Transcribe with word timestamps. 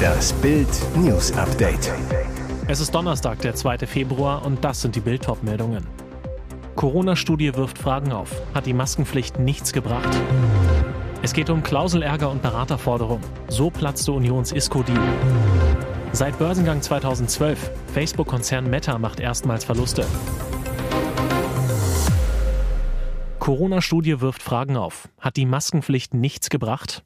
Das 0.00 0.32
Bild 0.34 0.68
News 0.96 1.32
Update. 1.32 1.92
Es 2.68 2.80
ist 2.80 2.94
Donnerstag, 2.94 3.40
der 3.40 3.54
2. 3.54 3.78
Februar 3.78 4.44
und 4.44 4.64
das 4.64 4.82
sind 4.82 4.96
die 4.96 5.00
Bild 5.00 5.26
meldungen 5.42 5.86
Corona-Studie 6.76 7.54
wirft 7.56 7.76
Fragen 7.76 8.12
auf. 8.12 8.30
Hat 8.54 8.64
die 8.64 8.72
Maskenpflicht 8.72 9.38
nichts 9.38 9.72
gebracht? 9.72 10.08
Es 11.22 11.34
geht 11.34 11.50
um 11.50 11.62
Klauselärger 11.62 12.30
und 12.30 12.40
Beraterforderung. 12.40 13.20
So 13.48 13.68
platzte 13.68 14.12
Unions 14.12 14.52
ISCO-Deal. 14.52 14.98
Seit 16.12 16.38
Börsengang 16.38 16.80
2012. 16.80 17.70
Facebook-Konzern 17.92 18.70
Meta 18.70 18.98
macht 18.98 19.20
erstmals 19.20 19.64
Verluste. 19.64 20.06
Corona-Studie 23.38 24.20
wirft 24.20 24.42
Fragen 24.42 24.76
auf. 24.76 25.08
Hat 25.18 25.36
die 25.36 25.46
Maskenpflicht 25.46 26.14
nichts 26.14 26.48
gebracht? 26.48 27.04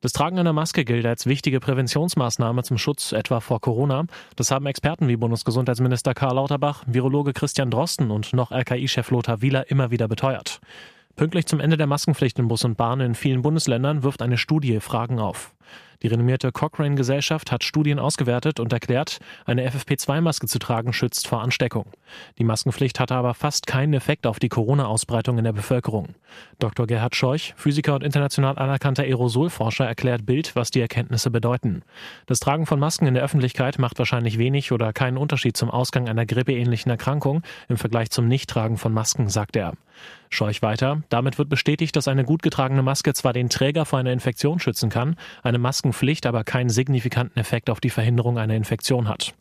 Das 0.00 0.12
Tragen 0.12 0.38
einer 0.38 0.52
Maske 0.52 0.84
gilt 0.84 1.04
als 1.06 1.26
wichtige 1.26 1.58
Präventionsmaßnahme 1.58 2.62
zum 2.62 2.78
Schutz 2.78 3.10
etwa 3.10 3.40
vor 3.40 3.60
Corona. 3.60 4.04
Das 4.36 4.52
haben 4.52 4.66
Experten 4.66 5.08
wie 5.08 5.16
Bundesgesundheitsminister 5.16 6.14
Karl 6.14 6.36
Lauterbach, 6.36 6.84
Virologe 6.86 7.32
Christian 7.32 7.68
Drosten 7.68 8.12
und 8.12 8.32
noch 8.32 8.52
RKI-Chef 8.52 9.10
Lothar 9.10 9.42
Wieler 9.42 9.68
immer 9.72 9.90
wieder 9.90 10.06
beteuert. 10.06 10.60
Pünktlich 11.16 11.46
zum 11.46 11.58
Ende 11.58 11.76
der 11.76 11.88
Maskenpflicht 11.88 12.38
in 12.38 12.46
Bus 12.46 12.64
und 12.64 12.76
Bahn 12.76 13.00
in 13.00 13.16
vielen 13.16 13.42
Bundesländern 13.42 14.04
wirft 14.04 14.22
eine 14.22 14.38
Studie 14.38 14.78
Fragen 14.78 15.18
auf. 15.18 15.52
Die 16.02 16.06
renommierte 16.06 16.52
Cochrane-Gesellschaft 16.52 17.50
hat 17.50 17.64
Studien 17.64 17.98
ausgewertet 17.98 18.60
und 18.60 18.72
erklärt, 18.72 19.18
eine 19.46 19.68
FFP2-Maske 19.68 20.46
zu 20.46 20.58
tragen 20.60 20.92
schützt 20.92 21.26
vor 21.26 21.42
Ansteckung. 21.42 21.86
Die 22.38 22.44
Maskenpflicht 22.44 23.00
hatte 23.00 23.16
aber 23.16 23.34
fast 23.34 23.66
keinen 23.66 23.94
Effekt 23.94 24.26
auf 24.26 24.38
die 24.38 24.48
Corona-Ausbreitung 24.48 25.38
in 25.38 25.44
der 25.44 25.52
Bevölkerung. 25.52 26.14
Dr. 26.60 26.86
Gerhard 26.86 27.16
Scheuch, 27.16 27.54
Physiker 27.56 27.96
und 27.96 28.04
international 28.04 28.58
anerkannter 28.58 29.02
Aerosolforscher, 29.02 29.86
erklärt 29.86 30.24
Bild, 30.24 30.54
was 30.54 30.70
die 30.70 30.80
Erkenntnisse 30.80 31.30
bedeuten. 31.30 31.82
Das 32.26 32.38
Tragen 32.38 32.66
von 32.66 32.78
Masken 32.78 33.06
in 33.06 33.14
der 33.14 33.24
Öffentlichkeit 33.24 33.78
macht 33.78 33.98
wahrscheinlich 33.98 34.38
wenig 34.38 34.70
oder 34.70 34.92
keinen 34.92 35.16
Unterschied 35.16 35.56
zum 35.56 35.70
Ausgang 35.70 36.08
einer 36.08 36.26
grippeähnlichen 36.26 36.90
Erkrankung 36.90 37.42
im 37.68 37.76
Vergleich 37.76 38.10
zum 38.10 38.28
Nichttragen 38.28 38.76
von 38.76 38.92
Masken, 38.92 39.28
sagt 39.28 39.56
er. 39.56 39.72
Scheuch 40.30 40.62
weiter. 40.62 41.02
Damit 41.08 41.38
wird 41.38 41.48
bestätigt, 41.48 41.96
dass 41.96 42.06
eine 42.06 42.24
gut 42.24 42.42
getragene 42.42 42.82
Maske 42.82 43.14
zwar 43.14 43.32
den 43.32 43.48
Träger 43.48 43.84
vor 43.84 43.98
einer 43.98 44.12
Infektion 44.12 44.60
schützen 44.60 44.90
kann, 44.90 45.16
eine 45.42 45.58
Maskenpflicht 45.88 46.26
aber 46.26 46.44
keinen 46.44 46.68
signifikanten 46.68 47.40
Effekt 47.40 47.70
auf 47.70 47.80
die 47.80 47.88
Verhinderung 47.88 48.38
einer 48.38 48.54
Infektion 48.54 49.08
hat. 49.08 49.32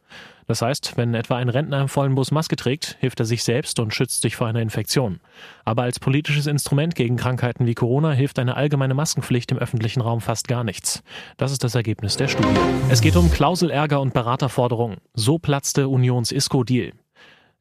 Das 0.47 0.61
heißt, 0.61 0.93
wenn 0.95 1.13
etwa 1.13 1.35
ein 1.35 1.49
Rentner 1.49 1.81
im 1.81 1.89
vollen 1.89 2.15
Bus 2.15 2.31
Maske 2.31 2.55
trägt, 2.55 2.95
hilft 3.01 3.19
er 3.19 3.25
sich 3.25 3.43
selbst 3.43 3.79
und 3.79 3.93
schützt 3.93 4.21
sich 4.21 4.37
vor 4.37 4.47
einer 4.47 4.61
Infektion. 4.61 5.19
Aber 5.65 5.83
als 5.83 5.99
politisches 5.99 6.47
Instrument 6.47 6.95
gegen 6.95 7.17
Krankheiten 7.17 7.65
wie 7.65 7.73
Corona 7.73 8.11
hilft 8.11 8.39
eine 8.39 8.55
allgemeine 8.55 8.93
Maskenpflicht 8.93 9.51
im 9.51 9.57
öffentlichen 9.57 9.99
Raum 9.99 10.21
fast 10.21 10.47
gar 10.47 10.63
nichts. 10.63 11.03
Das 11.35 11.51
ist 11.51 11.65
das 11.65 11.75
Ergebnis 11.75 12.15
der 12.15 12.29
Studie. 12.29 12.47
Es 12.89 13.01
geht 13.01 13.17
um 13.17 13.29
Klauselärger 13.29 13.99
und 13.99 14.13
Beraterforderungen. 14.13 14.99
So 15.13 15.37
platzte 15.37 15.89
Unions 15.89 16.31
ISCO-Deal. 16.31 16.93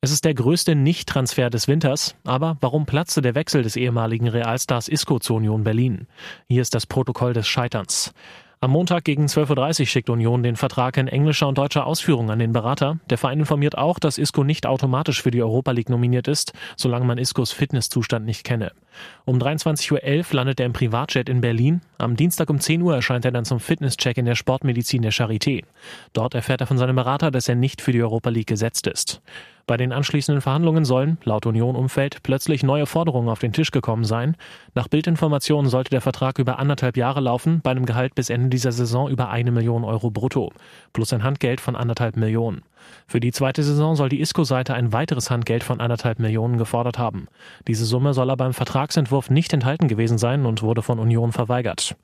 Es 0.00 0.12
ist 0.12 0.24
der 0.24 0.34
größte 0.34 0.76
Nicht-Transfer 0.76 1.50
des 1.50 1.66
Winters, 1.66 2.14
aber 2.22 2.56
warum 2.60 2.86
platzte 2.86 3.22
der 3.22 3.34
Wechsel 3.34 3.64
des 3.64 3.74
ehemaligen 3.74 4.28
Realstars 4.28 4.86
Isco 4.86 5.18
zur 5.18 5.38
Union 5.38 5.64
Berlin? 5.64 6.06
Hier 6.46 6.62
ist 6.62 6.74
das 6.74 6.86
Protokoll 6.86 7.32
des 7.32 7.48
Scheiterns. 7.48 8.14
Am 8.58 8.70
Montag 8.70 9.04
gegen 9.04 9.26
12.30 9.26 9.80
Uhr 9.80 9.86
schickt 9.86 10.08
Union 10.08 10.42
den 10.42 10.56
Vertrag 10.56 10.96
in 10.96 11.08
englischer 11.08 11.46
und 11.46 11.58
deutscher 11.58 11.86
Ausführung 11.86 12.30
an 12.30 12.38
den 12.38 12.54
Berater. 12.54 12.98
Der 13.10 13.18
Verein 13.18 13.40
informiert 13.40 13.76
auch, 13.76 13.98
dass 13.98 14.16
Isco 14.16 14.44
nicht 14.44 14.66
automatisch 14.66 15.20
für 15.20 15.30
die 15.30 15.42
Europa 15.42 15.72
League 15.72 15.90
nominiert 15.90 16.26
ist, 16.26 16.54
solange 16.74 17.04
man 17.04 17.18
Iscos 17.18 17.52
Fitnesszustand 17.52 18.24
nicht 18.24 18.44
kenne. 18.44 18.72
Um 19.26 19.36
23.11 19.36 19.92
Uhr 19.92 20.24
landet 20.34 20.60
er 20.60 20.66
im 20.66 20.72
Privatjet 20.72 21.28
in 21.28 21.42
Berlin. 21.42 21.82
Am 21.98 22.16
Dienstag 22.16 22.48
um 22.48 22.58
10 22.58 22.80
Uhr 22.80 22.94
erscheint 22.94 23.26
er 23.26 23.30
dann 23.30 23.44
zum 23.44 23.60
Fitnesscheck 23.60 24.16
in 24.16 24.24
der 24.24 24.36
Sportmedizin 24.36 25.02
der 25.02 25.12
Charité. 25.12 25.64
Dort 26.14 26.34
erfährt 26.34 26.62
er 26.62 26.66
von 26.66 26.78
seinem 26.78 26.96
Berater, 26.96 27.30
dass 27.30 27.50
er 27.50 27.56
nicht 27.56 27.82
für 27.82 27.92
die 27.92 28.02
Europa 28.02 28.30
League 28.30 28.46
gesetzt 28.46 28.86
ist. 28.86 29.20
Bei 29.68 29.76
den 29.76 29.92
anschließenden 29.92 30.42
Verhandlungen 30.42 30.84
sollen, 30.84 31.18
laut 31.24 31.44
Union-Umfeld, 31.44 32.22
plötzlich 32.22 32.62
neue 32.62 32.86
Forderungen 32.86 33.28
auf 33.28 33.40
den 33.40 33.52
Tisch 33.52 33.72
gekommen 33.72 34.04
sein. 34.04 34.36
Nach 34.76 34.86
Bildinformationen 34.86 35.68
sollte 35.68 35.90
der 35.90 36.00
Vertrag 36.00 36.38
über 36.38 36.60
anderthalb 36.60 36.96
Jahre 36.96 37.20
laufen, 37.20 37.62
bei 37.64 37.72
einem 37.72 37.84
Gehalt 37.84 38.14
bis 38.14 38.30
Ende 38.30 38.48
dieser 38.48 38.70
Saison 38.70 39.08
über 39.08 39.28
eine 39.28 39.50
Million 39.50 39.82
Euro 39.82 40.12
brutto, 40.12 40.52
plus 40.92 41.12
ein 41.12 41.24
Handgeld 41.24 41.60
von 41.60 41.74
anderthalb 41.74 42.16
Millionen. 42.16 42.62
Für 43.08 43.18
die 43.18 43.32
zweite 43.32 43.64
Saison 43.64 43.96
soll 43.96 44.08
die 44.08 44.20
ISCO-Seite 44.20 44.72
ein 44.72 44.92
weiteres 44.92 45.30
Handgeld 45.32 45.64
von 45.64 45.80
anderthalb 45.80 46.20
Millionen 46.20 46.58
gefordert 46.58 46.98
haben. 46.98 47.26
Diese 47.66 47.86
Summe 47.86 48.14
soll 48.14 48.30
aber 48.30 48.46
im 48.46 48.54
Vertragsentwurf 48.54 49.30
nicht 49.30 49.52
enthalten 49.52 49.88
gewesen 49.88 50.18
sein 50.18 50.46
und 50.46 50.62
wurde 50.62 50.82
von 50.82 51.00
Union 51.00 51.32
verweigert. 51.32 51.96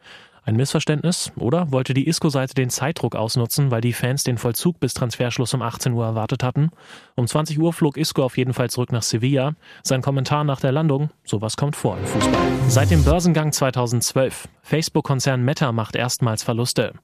Ein 0.45 0.57
Missverständnis? 0.57 1.31
Oder 1.37 1.71
wollte 1.71 1.95
die 1.95 2.09
ISCO-Seite 2.09 2.55
den 2.55 2.69
Zeitdruck 2.69 3.15
ausnutzen, 3.15 3.71
weil 3.71 3.81
die 3.81 3.93
Fans 3.93 4.25
den 4.25 4.39
Vollzug 4.39 4.81
bis 4.81 4.93
Transferschluss 4.93 5.55
um 5.55 5.63
18 5.63 5.93
Uhr 5.93 6.05
erwartet 6.05 6.43
hatten? 6.43 6.71
Um 7.15 7.29
20 7.29 7.61
Uhr 7.61 7.73
flog 7.73 7.97
Isco 7.97 8.25
auf 8.25 8.37
jeden 8.37 8.53
Fall 8.53 8.69
zurück 8.69 8.91
nach 8.91 9.03
Sevilla. 9.03 9.55
Sein 9.85 10.03
Kommentar 10.03 10.43
nach 10.43 10.59
der 10.59 10.73
Landung, 10.73 11.11
sowas 11.23 11.57
kommt 11.57 11.77
vor 11.77 11.97
im 11.97 12.05
Fußball. 12.05 12.41
Seit 12.67 12.91
dem 12.91 13.05
Börsengang 13.05 13.53
2012. 13.53 14.49
Facebook-Konzern 14.63 15.45
Meta 15.45 15.71
macht 15.71 15.95
erstmals 15.95 16.43
Verluste. 16.43 16.95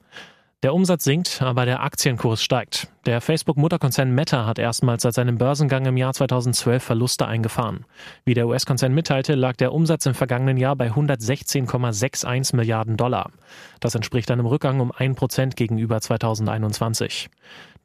Der 0.61 0.73
Umsatz 0.73 1.05
sinkt, 1.05 1.41
aber 1.41 1.63
der 1.63 1.81
Aktienkurs 1.83 2.43
steigt. 2.43 2.89
Der 3.05 3.21
Facebook-Mutterkonzern 3.21 4.11
Meta 4.11 4.45
hat 4.45 4.59
erstmals 4.59 5.03
seit 5.03 5.13
seinem 5.13 5.37
Börsengang 5.37 5.85
im 5.85 5.95
Jahr 5.95 6.11
2012 6.11 6.83
Verluste 6.83 7.25
eingefahren. 7.25 7.85
Wie 8.25 8.33
der 8.33 8.45
US-Konzern 8.45 8.93
mitteilte, 8.93 9.35
lag 9.35 9.55
der 9.55 9.71
Umsatz 9.71 10.05
im 10.05 10.15
vergangenen 10.15 10.57
Jahr 10.57 10.75
bei 10.75 10.91
116,61 10.91 12.57
Milliarden 12.57 12.97
Dollar. 12.97 13.31
Das 13.79 13.95
entspricht 13.95 14.31
einem 14.31 14.45
Rückgang 14.45 14.81
um 14.81 14.91
1 14.91 15.15
Prozent 15.15 15.55
gegenüber 15.55 16.01
2021. 16.01 17.29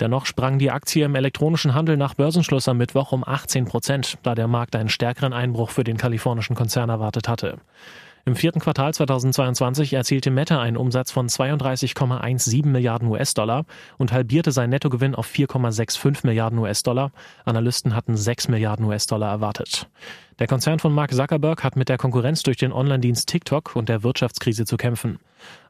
Dennoch 0.01 0.27
sprang 0.27 0.59
die 0.59 0.73
Aktie 0.73 1.05
im 1.05 1.15
elektronischen 1.15 1.75
Handel 1.75 1.97
nach 1.97 2.15
Börsenschluss 2.15 2.67
am 2.67 2.79
Mittwoch 2.79 3.13
um 3.13 3.23
18 3.25 3.67
Prozent, 3.67 4.19
da 4.25 4.35
der 4.35 4.49
Markt 4.49 4.75
einen 4.75 4.89
stärkeren 4.89 5.33
Einbruch 5.33 5.71
für 5.71 5.85
den 5.85 5.97
kalifornischen 5.97 6.57
Konzern 6.57 6.89
erwartet 6.91 7.29
hatte. 7.29 7.59
Im 8.27 8.37
vierten 8.37 8.59
Quartal 8.59 8.95
2022 8.95 9.93
erzielte 9.93 10.31
Meta 10.31 10.59
einen 10.59 10.79
Umsatz 10.79 11.11
von 11.11 11.29
32,17 11.29 12.67
Milliarden 12.67 13.09
US-Dollar 13.09 13.67
und 13.99 14.13
halbierte 14.13 14.51
seinen 14.51 14.71
Nettogewinn 14.71 15.15
auf 15.15 15.27
4,65 15.27 16.25
Milliarden 16.25 16.59
US-Dollar. 16.59 17.13
Analysten 17.45 17.95
hatten 17.95 18.17
6 18.17 18.49
Milliarden 18.49 18.87
US-Dollar 18.87 19.29
erwartet. 19.29 19.89
Der 20.39 20.47
Konzern 20.47 20.79
von 20.79 20.95
Mark 20.95 21.13
Zuckerberg 21.13 21.63
hat 21.63 21.77
mit 21.77 21.91
der 21.91 21.99
Konkurrenz 21.99 22.43
durch 22.43 22.57
den 22.57 22.73
Online-Dienst 22.73 23.29
TikTok 23.29 23.77
und 23.77 23.91
der 23.91 24.03
Wirtschaftskrise 24.03 24.65
zu 24.65 24.79
kämpfen. 24.79 25.19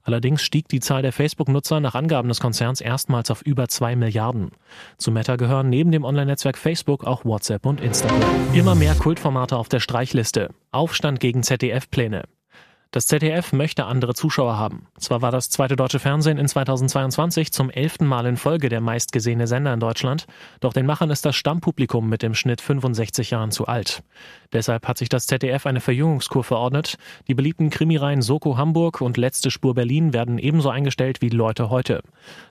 Allerdings 0.04 0.40
stieg 0.42 0.68
die 0.68 0.80
Zahl 0.80 1.02
der 1.02 1.12
Facebook-Nutzer 1.12 1.80
nach 1.80 1.96
Angaben 1.96 2.28
des 2.28 2.38
Konzerns 2.38 2.80
erstmals 2.80 3.32
auf 3.32 3.42
über 3.42 3.66
zwei 3.66 3.96
Milliarden. 3.96 4.52
Zu 4.96 5.10
Meta 5.10 5.34
gehören 5.34 5.70
neben 5.70 5.90
dem 5.90 6.04
Online-Netzwerk 6.04 6.56
Facebook 6.56 7.04
auch 7.04 7.24
WhatsApp 7.24 7.66
und 7.66 7.80
Instagram. 7.80 8.54
Immer 8.54 8.76
mehr 8.76 8.94
Kultformate 8.94 9.56
auf 9.56 9.68
der 9.68 9.80
Streichliste. 9.80 10.50
Aufstand 10.70 11.18
gegen 11.18 11.42
ZDF-Pläne. 11.42 12.22
Das 12.94 13.08
ZDF 13.08 13.52
möchte 13.52 13.86
andere 13.86 14.14
Zuschauer 14.14 14.56
haben. 14.56 14.86
Zwar 14.98 15.20
war 15.20 15.32
das 15.32 15.50
zweite 15.50 15.74
deutsche 15.74 15.98
Fernsehen 15.98 16.38
in 16.38 16.46
2022 16.46 17.50
zum 17.50 17.68
elften 17.68 18.06
Mal 18.06 18.24
in 18.24 18.36
Folge 18.36 18.68
der 18.68 18.80
meistgesehene 18.80 19.48
Sender 19.48 19.74
in 19.74 19.80
Deutschland, 19.80 20.26
doch 20.60 20.72
den 20.72 20.86
Machern 20.86 21.10
ist 21.10 21.24
das 21.24 21.34
Stammpublikum 21.34 22.08
mit 22.08 22.22
dem 22.22 22.36
Schnitt 22.36 22.60
65 22.60 23.30
Jahren 23.30 23.50
zu 23.50 23.66
alt. 23.66 24.04
Deshalb 24.52 24.86
hat 24.86 24.98
sich 24.98 25.08
das 25.08 25.26
ZDF 25.26 25.66
eine 25.66 25.80
Verjüngungskur 25.80 26.44
verordnet. 26.44 26.96
Die 27.26 27.34
beliebten 27.34 27.68
Krimireihen 27.68 28.22
Soko 28.22 28.58
Hamburg 28.58 29.00
und 29.00 29.16
Letzte 29.16 29.50
Spur 29.50 29.74
Berlin 29.74 30.12
werden 30.12 30.38
ebenso 30.38 30.70
eingestellt 30.70 31.20
wie 31.20 31.30
Leute 31.30 31.70
heute. 31.70 32.00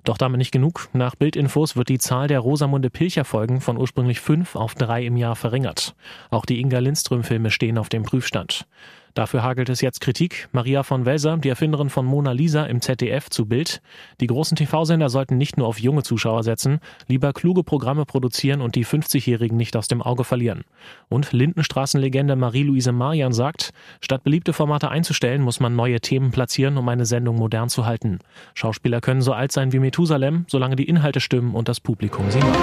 Doch 0.03 0.17
damit 0.17 0.39
nicht 0.39 0.51
genug. 0.51 0.89
Nach 0.91 1.15
Bildinfos 1.15 1.77
wird 1.77 1.87
die 1.87 1.99
Zahl 1.99 2.27
der 2.27 2.41
Rosamunde 2.41 2.89
Pilcher 2.89 3.23
Folgen 3.23 3.61
von 3.61 3.77
ursprünglich 3.77 4.19
fünf 4.19 4.57
auf 4.57 4.75
drei 4.75 5.05
im 5.05 5.15
Jahr 5.15 5.37
verringert. 5.37 5.95
Auch 6.31 6.45
die 6.45 6.59
Inga 6.59 6.79
Lindström 6.79 7.23
Filme 7.23 7.49
stehen 7.49 7.77
auf 7.77 7.87
dem 7.87 8.03
Prüfstand. 8.03 8.67
Dafür 9.13 9.44
hagelt 9.44 9.69
es 9.69 9.81
jetzt 9.81 10.01
Kritik. 10.01 10.50
Maria 10.51 10.81
von 10.81 11.06
Welser, 11.06 11.38
die 11.38 11.50
Erfinderin 11.50 11.90
von 11.90 12.06
Mona 12.06 12.31
Lisa 12.31 12.66
im 12.66 12.81
ZDF 12.81 13.29
zu 13.29 13.46
Bild. 13.46 13.82
Die 14.20 14.28
großen 14.28 14.58
TV-Sender 14.58 15.09
sollten 15.09 15.37
nicht 15.37 15.55
nur 15.58 15.67
auf 15.67 15.79
junge 15.79 16.02
Zuschauer 16.02 16.43
setzen, 16.43 16.79
lieber 17.08 17.32
kluge 17.32 17.64
Programme 17.64 18.05
produzieren 18.05 18.61
und 18.61 18.76
die 18.76 18.85
50-Jährigen 18.85 19.55
nicht 19.55 19.78
aus 19.78 19.87
dem 19.87 20.02
Auge 20.02 20.23
verlieren. 20.23 20.64
Und 21.09 21.32
Lindenstraßenlegende 21.32 22.35
Marie-Louise 22.35 22.91
Marian 22.91 23.34
sagt, 23.34 23.70
statt 24.02 24.23
beliebte 24.23 24.52
Formate 24.52 24.90
einzustellen, 24.90 25.43
muss 25.43 25.59
man 25.59 25.76
neue 25.76 26.02
Themen 26.02 26.32
platzieren, 26.32 26.78
um 26.78 26.90
eine 26.90 27.05
Sendung 27.05 27.35
modern 27.35 27.70
zu 27.70 27.85
halten. 27.85 28.20
Schauspieler 28.55 28.99
können 28.99 29.22
so 29.22 29.34
alt 29.34 29.52
sein 29.52 29.73
wie 29.73 29.79
Methusalem, 29.79 30.46
solange 30.47 30.76
die 30.76 30.87
Inhalte 30.90 31.20
stimmen 31.20 31.53
und 31.53 31.70
das 31.70 31.79
Publikum 31.79 32.32
sie 32.32 32.40
mag. 32.40 32.58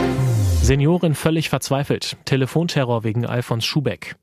Seniorin 0.62 1.14
völlig 1.14 1.48
verzweifelt. 1.48 2.16
Telefonterror 2.24 3.04
wegen 3.04 3.24
Alfons 3.24 3.64
Schubeck. 3.64 4.16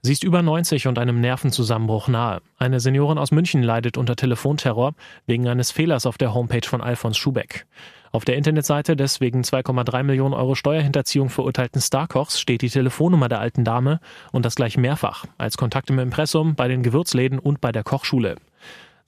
Sie 0.00 0.12
ist 0.12 0.22
über 0.22 0.42
90 0.42 0.86
und 0.86 0.96
einem 0.96 1.20
Nervenzusammenbruch 1.20 2.06
nahe. 2.06 2.40
Eine 2.56 2.78
Seniorin 2.78 3.18
aus 3.18 3.32
München 3.32 3.64
leidet 3.64 3.98
unter 3.98 4.14
Telefonterror 4.14 4.94
wegen 5.26 5.48
eines 5.48 5.72
Fehlers 5.72 6.06
auf 6.06 6.16
der 6.16 6.34
Homepage 6.34 6.66
von 6.66 6.80
Alfons 6.80 7.16
Schubeck. 7.16 7.66
Auf 8.12 8.24
der 8.24 8.36
Internetseite 8.36 8.94
des 8.94 9.20
wegen 9.20 9.42
2,3 9.42 10.04
Millionen 10.04 10.34
Euro 10.34 10.54
Steuerhinterziehung 10.54 11.30
verurteilten 11.30 11.80
Starkochs 11.80 12.40
steht 12.40 12.62
die 12.62 12.70
Telefonnummer 12.70 13.28
der 13.28 13.40
alten 13.40 13.64
Dame 13.64 13.98
und 14.30 14.44
das 14.44 14.54
gleich 14.54 14.78
mehrfach 14.78 15.24
als 15.36 15.56
Kontakt 15.56 15.90
im 15.90 15.98
Impressum, 15.98 16.54
bei 16.54 16.68
den 16.68 16.84
Gewürzläden 16.84 17.40
und 17.40 17.60
bei 17.60 17.72
der 17.72 17.82
Kochschule. 17.82 18.36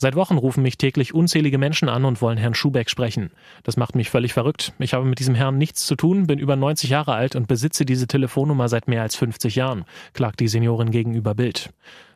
Seit 0.02 0.16
Wochen 0.16 0.38
rufen 0.38 0.62
mich 0.62 0.78
täglich 0.78 1.12
unzählige 1.12 1.58
Menschen 1.58 1.90
an 1.90 2.06
und 2.06 2.22
wollen 2.22 2.38
Herrn 2.38 2.54
Schubeck 2.54 2.88
sprechen. 2.88 3.32
Das 3.64 3.76
macht 3.76 3.94
mich 3.94 4.08
völlig 4.08 4.32
verrückt. 4.32 4.72
Ich 4.78 4.94
habe 4.94 5.04
mit 5.04 5.18
diesem 5.18 5.34
Herrn 5.34 5.58
nichts 5.58 5.84
zu 5.84 5.94
tun, 5.94 6.26
bin 6.26 6.38
über 6.38 6.56
90 6.56 6.88
Jahre 6.88 7.12
alt 7.12 7.36
und 7.36 7.48
besitze 7.48 7.84
diese 7.84 8.06
Telefonnummer 8.06 8.70
seit 8.70 8.88
mehr 8.88 9.02
als 9.02 9.14
50 9.16 9.56
Jahren, 9.56 9.84
klagt 10.14 10.40
die 10.40 10.48
Seniorin 10.48 10.90
gegenüber 10.90 11.34
Bild. 11.34 11.68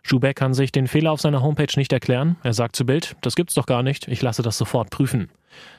Schubeck 0.02 0.34
kann 0.34 0.54
sich 0.54 0.72
den 0.72 0.88
Fehler 0.88 1.12
auf 1.12 1.20
seiner 1.20 1.42
Homepage 1.42 1.76
nicht 1.76 1.92
erklären. 1.92 2.36
Er 2.42 2.54
sagt 2.54 2.75
zu 2.75 2.86
Bild, 2.86 3.16
das 3.20 3.36
gibt's 3.36 3.52
doch 3.52 3.66
gar 3.66 3.82
nicht, 3.82 4.08
ich 4.08 4.22
lasse 4.22 4.40
das 4.40 4.56
sofort 4.56 4.88
prüfen. 4.88 5.28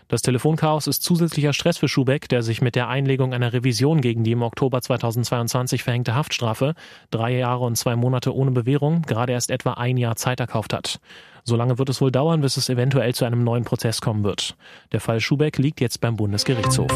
Das 0.07 0.21
Telefonchaos 0.21 0.85
ist 0.87 1.01
zusätzlicher 1.03 1.53
Stress 1.53 1.77
für 1.77 1.87
Schubeck, 1.87 2.29
der 2.29 2.43
sich 2.43 2.61
mit 2.61 2.75
der 2.75 2.89
Einlegung 2.89 3.33
einer 3.33 3.53
Revision 3.53 4.01
gegen 4.01 4.23
die 4.23 4.33
im 4.33 4.43
Oktober 4.43 4.81
2022 4.81 5.83
verhängte 5.83 6.13
Haftstrafe, 6.13 6.75
drei 7.09 7.35
Jahre 7.35 7.63
und 7.63 7.75
zwei 7.75 7.95
Monate 7.95 8.35
ohne 8.35 8.51
Bewährung, 8.51 9.01
gerade 9.01 9.33
erst 9.33 9.49
etwa 9.49 9.73
ein 9.73 9.97
Jahr 9.97 10.15
Zeit 10.15 10.39
erkauft 10.39 10.73
hat. 10.73 10.99
So 11.43 11.55
lange 11.55 11.77
wird 11.77 11.89
es 11.89 12.01
wohl 12.01 12.11
dauern, 12.11 12.41
bis 12.41 12.57
es 12.57 12.69
eventuell 12.69 13.15
zu 13.15 13.25
einem 13.25 13.43
neuen 13.43 13.63
Prozess 13.63 14.01
kommen 14.01 14.23
wird. 14.23 14.55
Der 14.91 14.99
Fall 14.99 15.19
Schubeck 15.19 15.57
liegt 15.57 15.81
jetzt 15.81 16.01
beim 16.01 16.15
Bundesgerichtshof. 16.15 16.91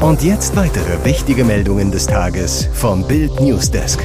Und 0.00 0.22
jetzt 0.22 0.56
weitere 0.56 1.04
wichtige 1.04 1.44
Meldungen 1.44 1.90
des 1.90 2.06
Tages 2.06 2.68
vom 2.74 3.06
Bild 3.06 3.40
Newsdesk. 3.40 4.04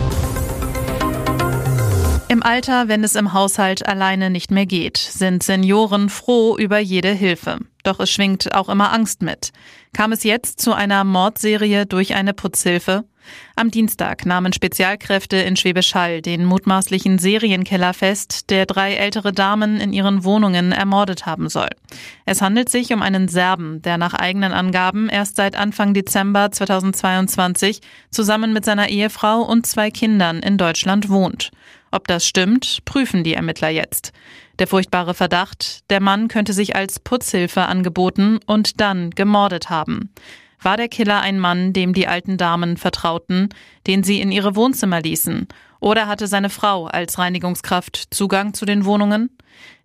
Im 2.31 2.43
Alter, 2.43 2.87
wenn 2.87 3.03
es 3.03 3.15
im 3.15 3.33
Haushalt 3.33 3.85
alleine 3.85 4.29
nicht 4.29 4.51
mehr 4.51 4.65
geht, 4.65 4.95
sind 4.95 5.43
Senioren 5.43 6.07
froh 6.07 6.55
über 6.57 6.79
jede 6.79 7.11
Hilfe. 7.11 7.57
Doch 7.83 7.99
es 7.99 8.09
schwingt 8.09 8.55
auch 8.55 8.69
immer 8.69 8.93
Angst 8.93 9.21
mit. 9.21 9.51
Kam 9.91 10.13
es 10.13 10.23
jetzt 10.23 10.61
zu 10.61 10.71
einer 10.71 11.03
Mordserie 11.03 11.85
durch 11.85 12.15
eine 12.15 12.33
Putzhilfe? 12.33 13.03
Am 13.57 13.69
Dienstag 13.69 14.25
nahmen 14.25 14.53
Spezialkräfte 14.53 15.35
in 15.35 15.57
Schwäbisch 15.57 15.93
Hall 15.93 16.21
den 16.21 16.45
mutmaßlichen 16.45 17.19
Serienkiller 17.19 17.93
fest, 17.93 18.49
der 18.49 18.65
drei 18.65 18.93
ältere 18.93 19.33
Damen 19.33 19.81
in 19.81 19.91
ihren 19.91 20.23
Wohnungen 20.23 20.71
ermordet 20.71 21.25
haben 21.25 21.49
soll. 21.49 21.69
Es 22.25 22.41
handelt 22.41 22.69
sich 22.69 22.93
um 22.93 23.01
einen 23.01 23.27
Serben, 23.27 23.81
der 23.81 23.97
nach 23.97 24.13
eigenen 24.13 24.53
Angaben 24.53 25.09
erst 25.09 25.35
seit 25.35 25.57
Anfang 25.57 25.93
Dezember 25.93 26.49
2022 26.49 27.81
zusammen 28.09 28.53
mit 28.53 28.63
seiner 28.63 28.87
Ehefrau 28.87 29.41
und 29.41 29.65
zwei 29.67 29.91
Kindern 29.91 30.39
in 30.39 30.57
Deutschland 30.57 31.09
wohnt. 31.09 31.51
Ob 31.91 32.07
das 32.07 32.25
stimmt, 32.25 32.79
prüfen 32.85 33.23
die 33.23 33.33
Ermittler 33.33 33.69
jetzt. 33.69 34.13
Der 34.59 34.67
furchtbare 34.67 35.13
Verdacht, 35.13 35.89
der 35.89 36.01
Mann 36.01 36.27
könnte 36.27 36.53
sich 36.53 36.75
als 36.75 36.99
Putzhilfe 36.99 37.63
angeboten 37.63 38.39
und 38.45 38.79
dann 38.79 39.11
gemordet 39.11 39.69
haben. 39.69 40.13
War 40.61 40.77
der 40.77 40.87
Killer 40.87 41.21
ein 41.21 41.39
Mann, 41.39 41.73
dem 41.73 41.93
die 41.93 42.07
alten 42.07 42.37
Damen 42.37 42.77
vertrauten, 42.77 43.49
den 43.87 44.03
sie 44.03 44.21
in 44.21 44.31
ihre 44.31 44.55
Wohnzimmer 44.55 45.01
ließen? 45.01 45.47
Oder 45.79 46.07
hatte 46.07 46.27
seine 46.27 46.51
Frau 46.51 46.85
als 46.85 47.17
Reinigungskraft 47.17 48.13
Zugang 48.13 48.53
zu 48.53 48.65
den 48.65 48.85
Wohnungen? 48.85 49.35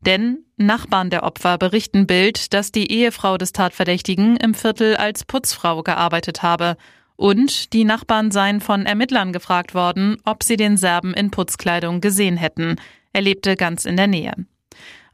Denn 0.03 0.45
Nachbarn 0.59 1.09
der 1.09 1.23
Opfer 1.23 1.57
berichten 1.57 2.07
Bild, 2.07 2.53
dass 2.53 2.73
die 2.73 2.93
Ehefrau 2.93 3.39
des 3.39 3.53
Tatverdächtigen 3.53 4.37
im 4.37 4.53
Viertel 4.53 4.97
als 4.97 5.25
Putzfrau 5.25 5.83
gearbeitet 5.83 6.43
habe. 6.43 6.77
Und 7.17 7.73
die 7.73 7.85
Nachbarn 7.85 8.31
seien 8.31 8.61
von 8.61 8.87
Ermittlern 8.87 9.33
gefragt 9.33 9.75
worden, 9.75 10.19
ob 10.25 10.43
sie 10.43 10.57
den 10.57 10.77
Serben 10.77 11.15
in 11.15 11.31
Putzkleidung 11.31 12.01
gesehen 12.01 12.37
hätten. 12.37 12.77
Er 13.13 13.23
lebte 13.23 13.57
ganz 13.57 13.85
in 13.87 13.97
der 13.97 14.07
Nähe. 14.07 14.35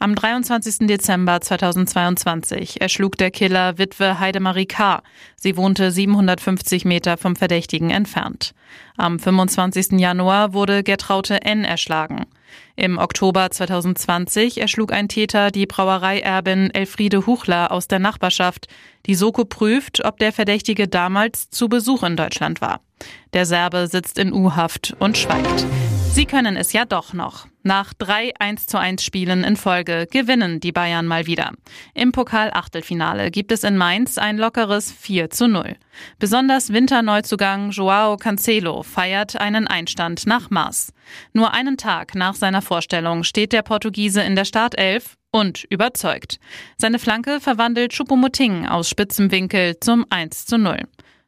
Am 0.03 0.17
23. 0.17 0.89
Dezember 0.89 1.41
2022 1.41 2.81
erschlug 2.81 3.17
der 3.19 3.31
Killer 3.31 3.79
Witwe 3.79 4.19
Heidemarie 4.19 4.67
K. 4.67 5.01
Sie 5.37 5.57
wohnte 5.57 5.93
750 5.93 6.85
Meter 6.85 7.17
vom 7.17 7.37
Verdächtigen 7.37 7.91
entfernt. 7.91 8.53
Am 8.97 9.21
25. 9.21 10.01
Januar 10.01 10.55
wurde 10.55 10.83
Gertraute 10.83 11.43
N. 11.43 11.63
erschlagen. 11.63 12.27
Im 12.77 12.99
Oktober 12.99 13.51
2020 13.51 14.61
erschlug 14.61 14.93
ein 14.93 15.09
Täter 15.09 15.51
die 15.51 15.67
Brauereierbin 15.67 16.71
Elfriede 16.71 17.27
Huchler 17.27 17.71
aus 17.73 17.89
der 17.89 17.99
Nachbarschaft. 17.99 18.67
Die 19.07 19.15
Soko 19.15 19.45
prüft, 19.45 20.05
ob 20.05 20.19
der 20.19 20.33
Verdächtige 20.33 20.89
damals 20.89 21.51
zu 21.51 21.69
Besuch 21.69 22.03
in 22.03 22.17
Deutschland 22.17 22.61
war. 22.61 22.81
Der 23.33 23.47
Serbe 23.47 23.87
sitzt 23.89 24.19
in 24.19 24.33
U-Haft 24.33 24.95
und 24.99 25.19
schweigt. 25.19 25.67
Sie 26.13 26.27
können 26.27 26.57
es 26.57 26.75
ja 26.75 26.85
doch 26.85 27.15
noch. 27.15 27.47
Nach 27.63 27.95
drei 27.95 28.35
1 28.39 28.67
zu 28.67 28.79
1 28.79 29.03
Spielen 29.03 29.45
in 29.45 29.57
Folge 29.57 30.07
gewinnen 30.11 30.61
die 30.61 30.71
Bayern 30.71 31.07
mal 31.07 31.27
wieder. 31.27 31.53
Im 31.95 32.13
Pokal-Achtelfinale 32.13 33.31
gibt 33.31 33.51
es 33.51 33.65
in 33.65 33.79
Mainz 33.79 34.19
ein 34.19 34.37
lockeres 34.37 34.93
4 34.93 35.31
zu 35.31 35.49
0. 35.49 35.75
Besonders 36.19 36.71
Winterneuzugang 36.71 37.71
Joao 37.71 38.19
Cancelo 38.19 38.83
feiert 38.83 39.41
einen 39.41 39.67
Einstand 39.67 40.27
nach 40.27 40.51
Maß. 40.51 40.93
Nur 41.33 41.55
einen 41.55 41.79
Tag 41.79 42.15
nach 42.15 42.35
seiner 42.35 42.61
Vorstellung 42.61 43.25
steht 43.25 43.55
der 43.55 43.63
Portugiese 43.63 44.21
in 44.21 44.37
der 44.37 44.45
Startelf 44.45 45.17
und 45.31 45.65
überzeugt. 45.71 46.39
Seine 46.77 46.99
Flanke 46.99 47.41
verwandelt 47.41 47.95
Choupo-Moting 47.95 48.67
aus 48.67 48.91
spitzem 48.91 49.31
Winkel 49.31 49.81
zum 49.81 50.05
1 50.11 50.45
zu 50.45 50.59
0. 50.59 50.77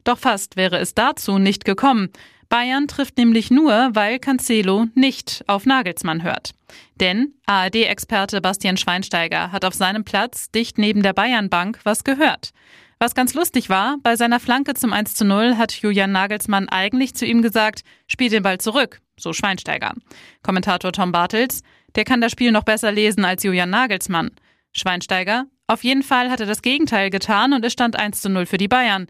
Doch 0.04 0.18
fast 0.18 0.56
wäre 0.56 0.76
es 0.76 0.92
dazu 0.94 1.38
nicht 1.38 1.64
gekommen. 1.64 2.10
Bayern 2.48 2.88
trifft 2.88 3.16
nämlich 3.16 3.50
nur, 3.50 3.90
weil 3.94 4.18
Cancelo 4.18 4.86
nicht 4.94 5.44
auf 5.46 5.66
Nagelsmann 5.66 6.22
hört. 6.22 6.52
Denn 7.00 7.34
ARD-Experte 7.46 8.40
Bastian 8.40 8.76
Schweinsteiger 8.76 9.52
hat 9.52 9.64
auf 9.64 9.74
seinem 9.74 10.04
Platz 10.04 10.50
dicht 10.50 10.78
neben 10.78 11.02
der 11.02 11.12
Bayernbank 11.12 11.80
was 11.84 12.04
gehört. 12.04 12.52
Was 12.98 13.14
ganz 13.14 13.34
lustig 13.34 13.68
war, 13.68 13.96
bei 14.02 14.16
seiner 14.16 14.40
Flanke 14.40 14.74
zum 14.74 14.92
1 14.92 15.14
zu 15.14 15.24
0 15.24 15.56
hat 15.56 15.72
Julian 15.72 16.12
Nagelsmann 16.12 16.68
eigentlich 16.68 17.14
zu 17.14 17.26
ihm 17.26 17.42
gesagt, 17.42 17.82
spiel 18.06 18.30
den 18.30 18.42
Ball 18.42 18.58
zurück, 18.58 19.00
so 19.18 19.32
Schweinsteiger. 19.32 19.94
Kommentator 20.42 20.92
Tom 20.92 21.12
Bartels, 21.12 21.62
der 21.96 22.04
kann 22.04 22.20
das 22.20 22.32
Spiel 22.32 22.52
noch 22.52 22.62
besser 22.62 22.92
lesen 22.92 23.24
als 23.24 23.42
Julian 23.42 23.70
Nagelsmann. 23.70 24.30
Schweinsteiger, 24.72 25.46
auf 25.66 25.84
jeden 25.84 26.02
Fall 26.02 26.30
hat 26.30 26.40
er 26.40 26.46
das 26.46 26.62
Gegenteil 26.62 27.10
getan 27.10 27.52
und 27.52 27.64
es 27.64 27.72
stand 27.72 27.98
1 27.98 28.20
zu 28.20 28.28
0 28.28 28.46
für 28.46 28.58
die 28.58 28.68
Bayern. 28.68 29.06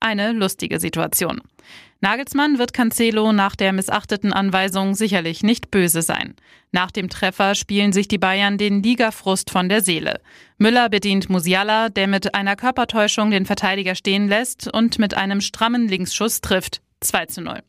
Eine 0.00 0.32
lustige 0.32 0.78
Situation. 0.78 1.40
Nagelsmann 2.00 2.58
wird 2.58 2.72
Cancelo 2.72 3.32
nach 3.32 3.56
der 3.56 3.72
missachteten 3.72 4.32
Anweisung 4.32 4.94
sicherlich 4.94 5.42
nicht 5.42 5.70
böse 5.70 6.02
sein. 6.02 6.34
Nach 6.72 6.90
dem 6.90 7.08
Treffer 7.08 7.54
spielen 7.54 7.92
sich 7.92 8.06
die 8.06 8.18
Bayern 8.18 8.58
den 8.58 8.82
Ligafrust 8.82 9.50
von 9.50 9.68
der 9.68 9.80
Seele. 9.80 10.20
Müller 10.58 10.88
bedient 10.88 11.30
Musiala, 11.30 11.88
der 11.88 12.06
mit 12.06 12.34
einer 12.34 12.56
Körpertäuschung 12.56 13.30
den 13.30 13.46
Verteidiger 13.46 13.94
stehen 13.94 14.28
lässt 14.28 14.72
und 14.72 14.98
mit 14.98 15.14
einem 15.14 15.40
strammen 15.40 15.88
Linksschuss 15.88 16.40
trifft. 16.40 16.82
2 17.00 17.26
zu 17.26 17.40
0. 17.40 17.62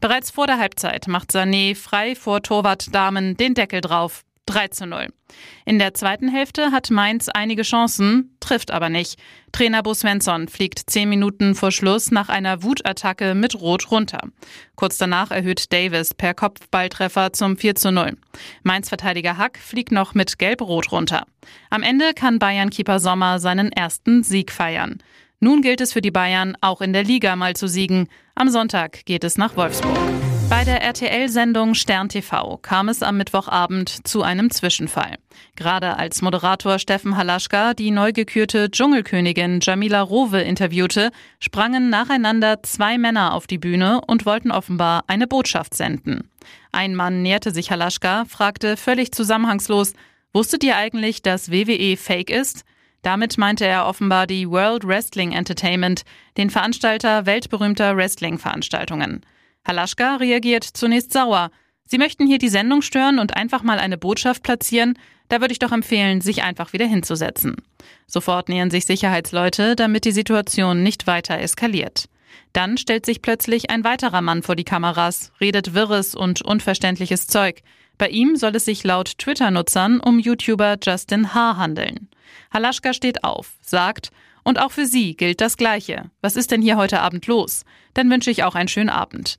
Bereits 0.00 0.30
vor 0.30 0.46
der 0.46 0.58
Halbzeit 0.58 1.08
macht 1.08 1.30
Sané 1.30 1.74
frei 1.74 2.14
vor 2.14 2.42
Torwart 2.42 2.94
Damen 2.94 3.36
den 3.36 3.54
Deckel 3.54 3.80
drauf. 3.80 4.22
3 4.46 4.68
zu 4.68 4.86
0. 4.86 5.08
In 5.64 5.78
der 5.78 5.94
zweiten 5.94 6.28
Hälfte 6.28 6.70
hat 6.70 6.90
Mainz 6.90 7.28
einige 7.28 7.62
Chancen, 7.62 8.33
trifft 8.44 8.70
aber 8.70 8.88
nicht. 8.88 9.18
Trainer 9.52 9.82
Bo 9.82 9.94
Svensson 9.94 10.48
fliegt 10.48 10.90
zehn 10.90 11.08
Minuten 11.08 11.54
vor 11.54 11.72
Schluss 11.72 12.10
nach 12.10 12.28
einer 12.28 12.62
Wutattacke 12.62 13.34
mit 13.34 13.60
Rot 13.60 13.90
runter. 13.90 14.20
Kurz 14.76 14.98
danach 14.98 15.30
erhöht 15.30 15.72
Davis 15.72 16.14
per 16.14 16.34
Kopfballtreffer 16.34 17.32
zum 17.32 17.56
4 17.56 17.74
zu 17.74 17.92
0. 17.92 18.16
Mainz-Verteidiger 18.62 19.36
Hack 19.38 19.58
fliegt 19.58 19.92
noch 19.92 20.14
mit 20.14 20.38
Gelb-Rot 20.38 20.92
runter. 20.92 21.26
Am 21.70 21.82
Ende 21.82 22.14
kann 22.14 22.38
Bayern-Keeper 22.38 23.00
Sommer 23.00 23.38
seinen 23.38 23.72
ersten 23.72 24.22
Sieg 24.22 24.52
feiern. 24.52 25.02
Nun 25.40 25.62
gilt 25.62 25.80
es 25.80 25.92
für 25.92 26.00
die 26.00 26.10
Bayern, 26.10 26.56
auch 26.60 26.80
in 26.80 26.92
der 26.92 27.04
Liga 27.04 27.36
mal 27.36 27.54
zu 27.54 27.68
siegen. 27.68 28.08
Am 28.34 28.48
Sonntag 28.48 29.04
geht 29.04 29.24
es 29.24 29.36
nach 29.36 29.56
Wolfsburg. 29.56 29.98
Bei 30.50 30.64
der 30.64 30.82
RTL-Sendung 30.82 31.74
Stern 31.74 32.08
TV 32.08 32.58
kam 32.58 32.88
es 32.88 33.02
am 33.02 33.16
Mittwochabend 33.16 34.06
zu 34.06 34.22
einem 34.22 34.50
Zwischenfall. 34.50 35.16
Gerade 35.56 35.96
als 35.96 36.22
Moderator 36.22 36.78
Steffen 36.78 37.16
Halaschka 37.16 37.74
die 37.74 37.90
neu 37.90 38.12
gekürte 38.12 38.70
Dschungelkönigin 38.70 39.60
Jamila 39.62 40.02
Rowe 40.02 40.40
interviewte, 40.40 41.10
sprangen 41.40 41.90
nacheinander 41.90 42.62
zwei 42.62 42.98
Männer 42.98 43.34
auf 43.34 43.46
die 43.46 43.58
Bühne 43.58 44.00
und 44.06 44.26
wollten 44.26 44.50
offenbar 44.50 45.04
eine 45.06 45.26
Botschaft 45.26 45.74
senden. 45.74 46.30
Ein 46.72 46.94
Mann 46.94 47.22
näherte 47.22 47.50
sich 47.50 47.70
Halaschka, 47.70 48.24
fragte 48.26 48.76
völlig 48.76 49.12
zusammenhangslos, 49.12 49.94
wusstet 50.32 50.64
ihr 50.64 50.76
eigentlich, 50.76 51.22
dass 51.22 51.50
WWE 51.50 51.96
fake 51.96 52.30
ist? 52.30 52.64
Damit 53.02 53.36
meinte 53.36 53.66
er 53.66 53.86
offenbar 53.86 54.26
die 54.26 54.48
World 54.48 54.86
Wrestling 54.86 55.32
Entertainment, 55.32 56.04
den 56.38 56.48
Veranstalter 56.48 57.26
weltberühmter 57.26 57.96
Wrestling-Veranstaltungen. 57.96 59.20
Halaschka 59.66 60.16
reagiert 60.16 60.64
zunächst 60.64 61.12
sauer. 61.12 61.50
Sie 61.86 61.98
möchten 61.98 62.26
hier 62.26 62.38
die 62.38 62.48
Sendung 62.48 62.82
stören 62.82 63.18
und 63.18 63.36
einfach 63.36 63.62
mal 63.62 63.78
eine 63.78 63.98
Botschaft 63.98 64.42
platzieren? 64.42 64.98
Da 65.28 65.40
würde 65.40 65.52
ich 65.52 65.58
doch 65.58 65.72
empfehlen, 65.72 66.20
sich 66.20 66.42
einfach 66.42 66.72
wieder 66.72 66.86
hinzusetzen. 66.86 67.56
Sofort 68.06 68.48
nähern 68.48 68.70
sich 68.70 68.86
Sicherheitsleute, 68.86 69.76
damit 69.76 70.04
die 70.04 70.12
Situation 70.12 70.82
nicht 70.82 71.06
weiter 71.06 71.38
eskaliert. 71.38 72.06
Dann 72.52 72.78
stellt 72.78 73.06
sich 73.06 73.22
plötzlich 73.22 73.70
ein 73.70 73.84
weiterer 73.84 74.20
Mann 74.20 74.42
vor 74.42 74.56
die 74.56 74.64
Kameras, 74.64 75.32
redet 75.40 75.74
wirres 75.74 76.14
und 76.14 76.42
unverständliches 76.42 77.26
Zeug. 77.26 77.62
Bei 77.96 78.08
ihm 78.08 78.36
soll 78.36 78.56
es 78.56 78.64
sich 78.64 78.84
laut 78.84 79.18
Twitter-Nutzern 79.18 80.00
um 80.00 80.18
YouTuber 80.18 80.76
Justin 80.82 81.34
H. 81.34 81.56
handeln. 81.56 82.08
Halaschka 82.52 82.92
steht 82.92 83.24
auf, 83.24 83.52
sagt, 83.60 84.10
und 84.42 84.60
auch 84.60 84.72
für 84.72 84.86
Sie 84.86 85.16
gilt 85.16 85.40
das 85.40 85.56
Gleiche. 85.56 86.10
Was 86.20 86.36
ist 86.36 86.50
denn 86.50 86.60
hier 86.60 86.76
heute 86.76 87.00
Abend 87.00 87.26
los? 87.26 87.64
Dann 87.94 88.10
wünsche 88.10 88.30
ich 88.30 88.44
auch 88.44 88.54
einen 88.54 88.68
schönen 88.68 88.90
Abend. 88.90 89.38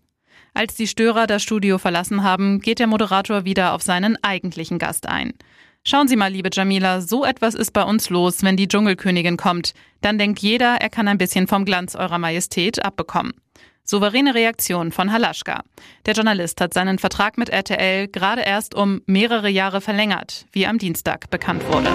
Als 0.57 0.73
die 0.73 0.87
Störer 0.87 1.27
das 1.27 1.43
Studio 1.43 1.77
verlassen 1.77 2.23
haben, 2.23 2.61
geht 2.61 2.79
der 2.79 2.87
Moderator 2.87 3.43
wieder 3.43 3.73
auf 3.73 3.81
seinen 3.81 4.17
eigentlichen 4.23 4.79
Gast 4.79 5.05
ein. 5.05 5.33
Schauen 5.83 6.07
Sie 6.07 6.15
mal, 6.15 6.31
liebe 6.31 6.49
Jamila, 6.51 7.01
so 7.01 7.25
etwas 7.25 7.55
ist 7.55 7.73
bei 7.73 7.83
uns 7.83 8.09
los, 8.09 8.41
wenn 8.41 8.55
die 8.55 8.69
Dschungelkönigin 8.69 9.35
kommt. 9.35 9.73
Dann 9.99 10.17
denkt 10.17 10.39
jeder, 10.39 10.77
er 10.79 10.89
kann 10.89 11.09
ein 11.09 11.17
bisschen 11.17 11.47
vom 11.47 11.65
Glanz 11.65 11.93
eurer 11.93 12.19
Majestät 12.19 12.83
abbekommen. 12.85 13.33
Souveräne 13.83 14.33
Reaktion 14.33 14.93
von 14.93 15.11
Halaschka. 15.11 15.61
Der 16.05 16.13
Journalist 16.13 16.61
hat 16.61 16.73
seinen 16.73 16.99
Vertrag 16.99 17.37
mit 17.37 17.49
RTL 17.49 18.07
gerade 18.07 18.41
erst 18.41 18.75
um 18.75 19.01
mehrere 19.07 19.49
Jahre 19.49 19.81
verlängert, 19.81 20.45
wie 20.53 20.65
am 20.65 20.77
Dienstag 20.77 21.29
bekannt 21.29 21.67
wurde. 21.67 21.91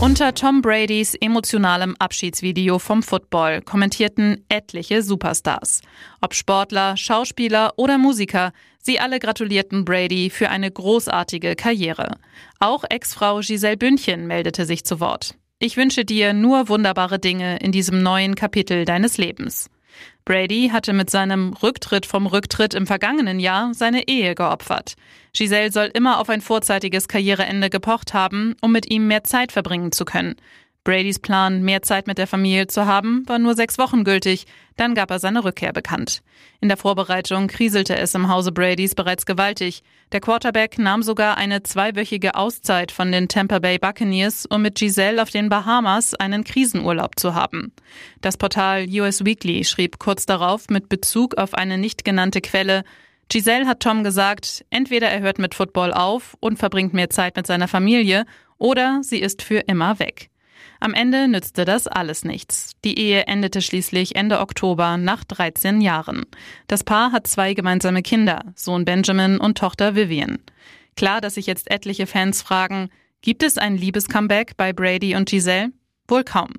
Unter 0.00 0.32
Tom 0.32 0.62
Bradys 0.62 1.16
emotionalem 1.16 1.96
Abschiedsvideo 1.98 2.78
vom 2.78 3.02
Football 3.02 3.62
kommentierten 3.62 4.44
etliche 4.48 5.02
Superstars. 5.02 5.82
Ob 6.20 6.34
Sportler, 6.34 6.96
Schauspieler 6.96 7.72
oder 7.74 7.98
Musiker, 7.98 8.52
sie 8.78 9.00
alle 9.00 9.18
gratulierten 9.18 9.84
Brady 9.84 10.30
für 10.30 10.50
eine 10.50 10.70
großartige 10.70 11.56
Karriere. 11.56 12.12
Auch 12.60 12.84
Ex-Frau 12.88 13.40
Giselle 13.40 13.76
Bündchen 13.76 14.28
meldete 14.28 14.66
sich 14.66 14.84
zu 14.84 15.00
Wort. 15.00 15.34
Ich 15.58 15.76
wünsche 15.76 16.04
dir 16.04 16.32
nur 16.32 16.68
wunderbare 16.68 17.18
Dinge 17.18 17.58
in 17.58 17.72
diesem 17.72 18.00
neuen 18.00 18.36
Kapitel 18.36 18.84
deines 18.84 19.18
Lebens. 19.18 19.68
Brady 20.28 20.68
hatte 20.70 20.92
mit 20.92 21.08
seinem 21.08 21.54
Rücktritt 21.54 22.04
vom 22.04 22.26
Rücktritt 22.26 22.74
im 22.74 22.86
vergangenen 22.86 23.40
Jahr 23.40 23.72
seine 23.72 24.08
Ehe 24.08 24.34
geopfert. 24.34 24.94
Giselle 25.32 25.72
soll 25.72 25.86
immer 25.94 26.20
auf 26.20 26.28
ein 26.28 26.42
vorzeitiges 26.42 27.08
Karriereende 27.08 27.70
gepocht 27.70 28.12
haben, 28.12 28.54
um 28.60 28.70
mit 28.70 28.90
ihm 28.90 29.06
mehr 29.06 29.24
Zeit 29.24 29.52
verbringen 29.52 29.90
zu 29.90 30.04
können. 30.04 30.36
Bradys 30.84 31.18
Plan, 31.18 31.62
mehr 31.62 31.82
Zeit 31.82 32.06
mit 32.06 32.18
der 32.18 32.26
Familie 32.26 32.66
zu 32.66 32.86
haben, 32.86 33.22
war 33.26 33.38
nur 33.38 33.54
sechs 33.54 33.76
Wochen 33.78 34.04
gültig. 34.04 34.46
Dann 34.76 34.94
gab 34.94 35.10
er 35.10 35.18
seine 35.18 35.44
Rückkehr 35.44 35.72
bekannt. 35.72 36.22
In 36.60 36.68
der 36.68 36.78
Vorbereitung 36.78 37.46
kriselte 37.48 37.96
es 37.96 38.14
im 38.14 38.28
Hause 38.28 38.52
Bradys 38.52 38.94
bereits 38.94 39.26
gewaltig. 39.26 39.82
Der 40.12 40.20
Quarterback 40.20 40.78
nahm 40.78 41.02
sogar 41.02 41.36
eine 41.36 41.62
zweiwöchige 41.62 42.36
Auszeit 42.36 42.90
von 42.90 43.12
den 43.12 43.28
Tampa 43.28 43.58
Bay 43.58 43.78
Buccaneers, 43.78 44.46
um 44.46 44.62
mit 44.62 44.76
Giselle 44.76 45.20
auf 45.20 45.30
den 45.30 45.50
Bahamas 45.50 46.14
einen 46.14 46.44
Krisenurlaub 46.44 47.18
zu 47.18 47.34
haben. 47.34 47.72
Das 48.22 48.36
Portal 48.36 48.86
US 48.88 49.24
Weekly 49.24 49.64
schrieb 49.64 49.98
kurz 49.98 50.24
darauf 50.24 50.68
mit 50.68 50.88
Bezug 50.88 51.36
auf 51.36 51.52
eine 51.54 51.76
nicht 51.76 52.04
genannte 52.04 52.40
Quelle, 52.40 52.84
Giselle 53.30 53.66
hat 53.66 53.80
Tom 53.80 54.04
gesagt, 54.04 54.64
entweder 54.70 55.08
er 55.08 55.20
hört 55.20 55.38
mit 55.38 55.54
Football 55.54 55.92
auf 55.92 56.34
und 56.40 56.58
verbringt 56.58 56.94
mehr 56.94 57.10
Zeit 57.10 57.36
mit 57.36 57.46
seiner 57.46 57.68
Familie, 57.68 58.24
oder 58.56 59.00
sie 59.02 59.18
ist 59.18 59.42
für 59.42 59.58
immer 59.58 59.98
weg. 59.98 60.30
Am 60.80 60.94
Ende 60.94 61.28
nützte 61.28 61.64
das 61.64 61.88
alles 61.88 62.24
nichts. 62.24 62.72
Die 62.84 62.98
Ehe 62.98 63.26
endete 63.26 63.62
schließlich 63.62 64.16
Ende 64.16 64.40
Oktober 64.40 64.96
nach 64.96 65.24
13 65.24 65.80
Jahren. 65.80 66.24
Das 66.68 66.84
Paar 66.84 67.12
hat 67.12 67.26
zwei 67.26 67.54
gemeinsame 67.54 68.02
Kinder, 68.02 68.44
Sohn 68.54 68.84
Benjamin 68.84 69.38
und 69.38 69.58
Tochter 69.58 69.94
Vivian. 69.96 70.38
Klar, 70.96 71.20
dass 71.20 71.34
sich 71.34 71.46
jetzt 71.46 71.70
etliche 71.70 72.06
Fans 72.06 72.42
fragen, 72.42 72.90
gibt 73.22 73.42
es 73.42 73.58
ein 73.58 73.76
Liebescomeback 73.76 74.56
bei 74.56 74.72
Brady 74.72 75.16
und 75.16 75.28
Giselle? 75.28 75.72
Wohl 76.06 76.24
kaum. 76.24 76.50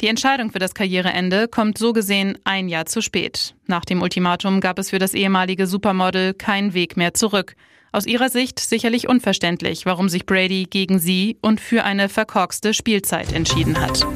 Die 0.00 0.08
Entscheidung 0.08 0.50
für 0.50 0.58
das 0.58 0.74
Karriereende 0.74 1.48
kommt 1.48 1.78
so 1.78 1.92
gesehen 1.92 2.38
ein 2.44 2.68
Jahr 2.68 2.86
zu 2.86 3.00
spät. 3.00 3.54
Nach 3.66 3.84
dem 3.84 4.02
Ultimatum 4.02 4.60
gab 4.60 4.78
es 4.78 4.90
für 4.90 4.98
das 4.98 5.14
ehemalige 5.14 5.66
Supermodel 5.66 6.34
keinen 6.34 6.74
Weg 6.74 6.96
mehr 6.96 7.14
zurück. 7.14 7.56
Aus 7.94 8.06
ihrer 8.06 8.30
Sicht 8.30 8.58
sicherlich 8.58 9.06
unverständlich, 9.06 9.84
warum 9.84 10.08
sich 10.08 10.24
Brady 10.24 10.66
gegen 10.68 10.98
sie 10.98 11.36
und 11.42 11.60
für 11.60 11.84
eine 11.84 12.08
verkorkste 12.08 12.72
Spielzeit 12.72 13.34
entschieden 13.34 13.78
hat. 13.78 14.06